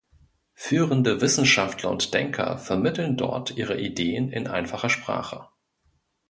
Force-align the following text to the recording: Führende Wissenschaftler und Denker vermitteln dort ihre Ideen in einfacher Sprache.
Führende 0.55 1.21
Wissenschaftler 1.21 1.91
und 1.91 2.11
Denker 2.15 2.57
vermitteln 2.57 3.17
dort 3.17 3.51
ihre 3.51 3.79
Ideen 3.79 4.31
in 4.31 4.47
einfacher 4.47 4.89
Sprache. 4.89 5.47